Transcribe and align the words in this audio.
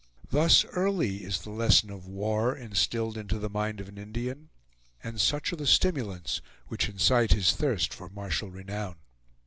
Thus 0.31 0.65
early 0.73 1.17
is 1.17 1.41
the 1.41 1.51
lesson 1.51 1.91
of 1.91 2.07
war 2.07 2.55
instilled 2.57 3.19
into 3.19 3.37
the 3.37 3.51
mind 3.51 3.79
of 3.79 3.87
an 3.87 3.99
Indian, 3.99 4.49
and 5.03 5.21
such 5.21 5.53
are 5.53 5.57
the 5.57 5.67
stimulants 5.67 6.41
which 6.69 6.89
incite 6.89 7.33
his 7.33 7.53
thirst 7.53 7.93
for 7.93 8.09
martial 8.09 8.49
renown. 8.49 8.95